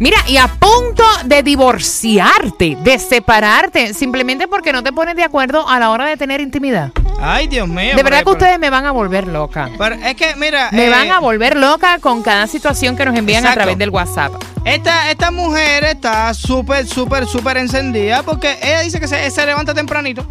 [0.00, 5.68] Mira, y a punto de divorciarte, de separarte, simplemente porque no te pones de acuerdo
[5.68, 6.90] a la hora de tener intimidad.
[7.20, 7.94] Ay, Dios mío.
[7.94, 9.68] De verdad que ustedes me van a volver loca.
[9.76, 10.70] pero es que, mira.
[10.72, 13.90] Me eh, van a volver loca con cada situación que nos envían a través del
[13.90, 14.32] WhatsApp.
[14.64, 19.74] Esta, esta mujer está súper, súper, súper encendida porque ella dice que se, se levanta
[19.74, 20.26] tempranito.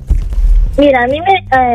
[0.78, 1.32] Mira, a mí me,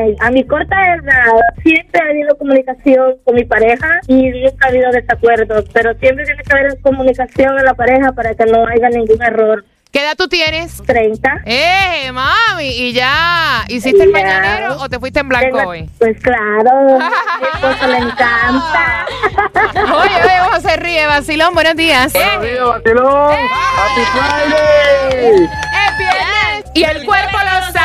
[0.09, 4.69] eh, a mi corta edad siempre ha habido comunicación con mi pareja y nunca ha
[4.69, 8.89] habido desacuerdos, pero siempre tiene que haber comunicación en la pareja para que no haya
[8.89, 9.65] ningún error.
[9.91, 10.81] ¿Qué edad tú tienes?
[10.85, 11.41] 30.
[11.45, 12.67] ¡Eh, mami!
[12.67, 15.89] ¿Y ya hiciste el mañanero o te fuiste en blanco hoy?
[15.97, 17.09] Pues claro, a
[17.41, 19.05] mi esposo le encanta.
[19.95, 21.53] Oye, oye, ¿cómo se ríe, Basilón?
[21.53, 22.13] Buenos días.
[22.15, 22.71] ¡Es viernes!
[26.73, 27.80] Y el cuerpo lo sabe.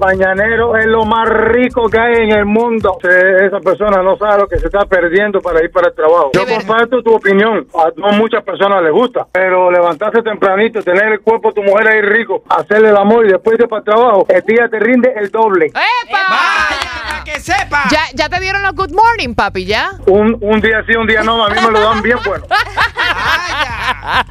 [0.00, 2.98] Mañanero es lo más rico que hay en el mundo.
[3.02, 6.30] Esa persona no sabe lo que se está perdiendo para ir para el trabajo.
[6.32, 7.66] Yo comparto tu opinión.
[7.74, 9.26] A no muchas personas les gusta.
[9.30, 13.32] Pero levantarse tempranito, tener el cuerpo de tu mujer ahí rico, hacerle el amor y
[13.32, 15.66] después irte para el trabajo, el día te rinde el doble.
[15.66, 16.18] ¡Epa!
[16.28, 17.84] ¡Vaya, para que sepa!
[17.90, 19.92] ¿Ya, ya te dieron los good morning, papi, ¿ya?
[20.06, 22.44] Un, un día sí, un día no, a mí me lo dan bien bueno.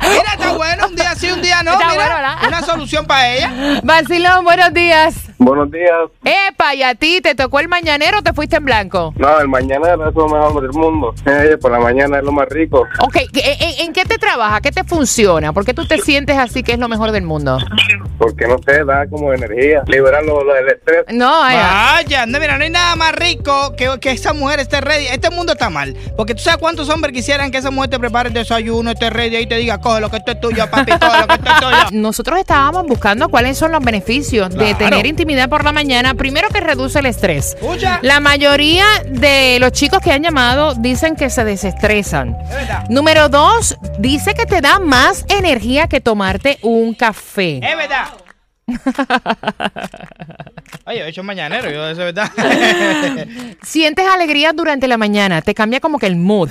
[0.01, 1.73] Mira, está bueno, un día sí, un día no.
[1.73, 2.35] Está Mira, bueno, ¿verdad?
[2.47, 3.51] una solución para ella.
[3.83, 5.15] Basilón, buenos días.
[5.37, 5.93] Buenos días.
[6.23, 9.13] Epa, ¿y a ti te tocó el mañanero o te fuiste en blanco?
[9.15, 11.13] No, el mañanero es lo mejor del mundo.
[11.25, 12.85] Eh, por la mañana es lo más rico.
[13.01, 14.59] Ok, ¿en, en- en qué te trabaja?
[14.61, 15.53] ¿Qué te funciona?
[15.53, 17.57] ¿Por qué tú te sientes así que es lo mejor del mundo?
[18.19, 21.05] Porque no sé, da como energía, liberar lo, lo del estrés.
[21.07, 22.03] No, ay, ay.
[22.03, 25.07] Vaya, no, mira, no hay nada más rico que, que esa mujer esté ready.
[25.07, 25.95] Este mundo está mal.
[26.17, 29.37] Porque tú sabes cuántos hombres quisieran que esa mujer te prepare el desayuno, esté ready
[29.37, 31.59] y te diga, coge lo que esto es tuyo, papi, coge lo que esto es
[31.59, 31.77] tuyo.
[31.91, 36.13] Nosotros estábamos buscando cuáles son los beneficios de tener intimidad por la mañana.
[36.13, 37.55] Primero que reduce el estrés.
[37.55, 37.99] Escucha.
[38.01, 42.35] La mayoría de los chicos que han llamado dicen que se desestresan.
[42.43, 42.83] Es verdad.
[42.89, 47.57] Número dos, dice que te da más energía que tomarte un café.
[47.57, 48.08] Es verdad.
[50.85, 52.31] Oye, yo he hecho mañanero, yo eso es verdad.
[53.63, 56.49] Sientes alegría durante la mañana, te cambia como que el mood.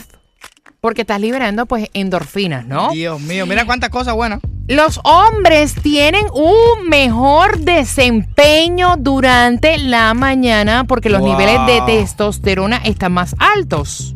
[0.81, 2.91] Porque estás liberando pues endorfinas, ¿no?
[2.91, 4.41] Dios mío, mira cuántas cosas buenas.
[4.69, 11.31] Los hombres tienen un mejor desempeño durante la mañana porque los Wow.
[11.31, 14.15] niveles de testosterona están más altos.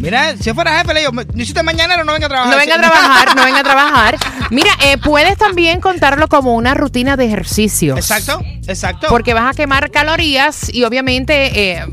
[0.00, 2.52] Mira, si fuera jefe, le digo, necesito mañanero, no venga a trabajar.
[2.52, 4.16] No venga a trabajar, no venga a trabajar.
[4.50, 7.98] Mira, eh, puedes también contarlo como una rutina de ejercicios.
[7.98, 9.08] Exacto, exacto.
[9.08, 11.86] Porque vas a quemar calorías y obviamente eh,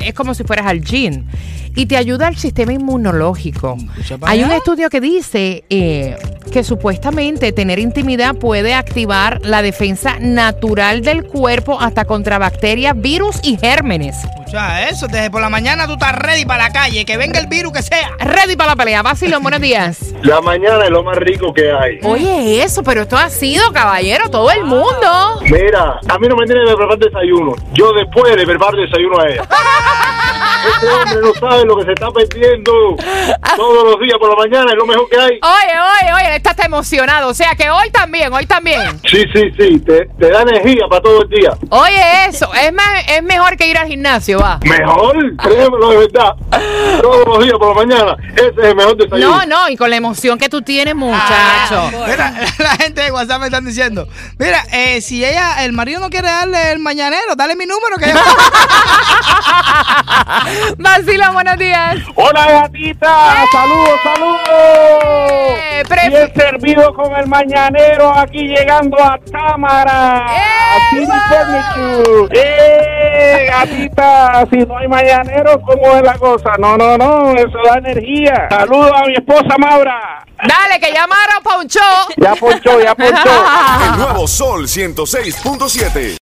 [0.00, 1.26] es como si fueras al gym.
[1.78, 3.76] Y te ayuda al sistema inmunológico.
[4.18, 6.16] Para Hay un estudio que dice eh,
[6.50, 13.38] que supuestamente tener intimidad puede activar la defensa natural del cuerpo hasta contra bacterias, virus
[13.44, 14.16] y gérmenes.
[14.24, 17.46] Escucha eso, desde por la mañana tú estás ready para la calle, que venga el
[17.46, 18.10] virus que sea.
[18.18, 19.02] Ready para la pelea.
[19.02, 20.14] Basilio, buenos días.
[20.24, 22.00] La mañana es lo más rico que hay.
[22.02, 25.40] Oye, eso, pero esto ha sido, caballero, todo el mundo.
[25.42, 27.54] Mira, a mí no me tiene que preparar desayuno.
[27.72, 29.42] Yo después le preparo desayuno a ella.
[30.68, 32.96] Este hombre no sabe lo que se está perdiendo.
[33.56, 35.40] Todos los días por la mañana es lo mejor que hay.
[35.42, 37.28] Oye, oye, oye, está hasta emocionado.
[37.28, 39.00] O sea que hoy también, hoy también.
[39.08, 39.78] Sí, sí, sí.
[39.80, 41.50] Te, te da energía para todo el día.
[41.70, 44.58] Oye, eso, es, más, es mejor que ir al gimnasio, va.
[44.62, 46.34] Mejor, créemelo de verdad.
[47.00, 48.16] Todos los días por la mañana.
[48.34, 49.36] Ese es el mejor desayuno.
[49.38, 51.18] No, no, y con la emoción que tú tienes, muchacho.
[51.20, 56.00] Ah, Mira, la gente de WhatsApp me están diciendo, mira, eh, si ella, el marido
[56.00, 58.14] no quiere darle el mañanero, dale mi número que yo...
[60.78, 61.96] Basilo, buenos días.
[62.14, 64.40] Hola gatita, saludos, saludos.
[64.48, 70.26] Eh, Bien servido con el mañanero aquí llegando a Cámara.
[72.30, 74.46] ¡Eh, gatita!
[74.50, 76.52] Si no hay mañanero, ¿cómo es la cosa?
[76.58, 78.48] No, no, no, eso da energía.
[78.50, 80.24] Saludos a mi esposa Maura.
[80.38, 82.08] Dale, que llamaron show.
[82.16, 83.30] Ya ponchó, ya ponchó.
[83.92, 86.16] El nuevo Sol 106.7.